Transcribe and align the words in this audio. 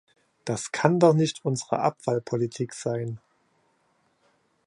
Das 0.45 0.71
kann 0.71 0.99
doch 0.99 1.13
nicht 1.13 1.45
unsere 1.45 1.77
Abfallpolitik 1.77 2.73
sein! 2.73 3.19